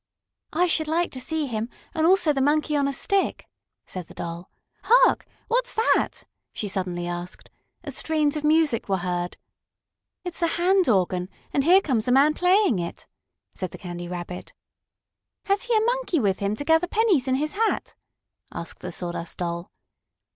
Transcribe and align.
"I 0.51 0.65
should 0.65 0.87
like 0.87 1.11
to 1.11 1.21
see 1.21 1.45
him, 1.45 1.69
and 1.93 2.07
also 2.07 2.33
the 2.33 2.41
Monkey 2.41 2.75
on 2.75 2.87
a 2.87 2.91
Stick," 2.91 3.47
said 3.85 4.07
the 4.07 4.15
Doll. 4.15 4.49
"Hark! 4.81 5.27
What's 5.47 5.75
that?" 5.75 6.23
she 6.51 6.67
suddenly 6.67 7.05
asked, 7.05 7.51
as 7.83 7.95
strains 7.97 8.35
of 8.35 8.43
music 8.43 8.89
were 8.89 8.97
heard. 8.97 9.37
"It's 10.23 10.41
a 10.41 10.47
hand 10.57 10.89
organ, 10.89 11.29
and 11.53 11.63
here 11.63 11.81
comes 11.81 12.07
a 12.07 12.11
man 12.11 12.33
playing 12.33 12.79
it," 12.79 13.05
said 13.53 13.69
the 13.69 13.77
Candy 13.77 14.07
Rabbit. 14.07 14.53
"Has 15.43 15.65
he 15.65 15.77
a 15.77 15.81
monkey 15.81 16.19
with 16.19 16.39
him 16.39 16.55
to 16.55 16.65
gather 16.65 16.87
pennies 16.87 17.27
in 17.27 17.35
his 17.35 17.53
hat?" 17.53 17.93
asked 18.51 18.79
the 18.79 18.91
Sawdust 18.91 19.37
Doll. 19.37 19.69